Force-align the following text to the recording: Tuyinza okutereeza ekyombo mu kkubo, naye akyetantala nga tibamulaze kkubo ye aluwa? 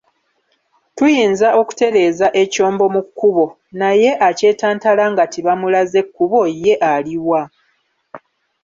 Tuyinza 0.95 1.47
okutereeza 1.61 2.27
ekyombo 2.41 2.85
mu 2.95 3.01
kkubo, 3.07 3.45
naye 3.79 4.09
akyetantala 4.27 5.03
nga 5.11 5.23
tibamulaze 5.33 5.99
kkubo 6.07 6.39
ye 6.63 6.73
aluwa? 6.91 7.41